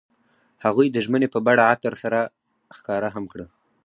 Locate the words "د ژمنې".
0.91-1.27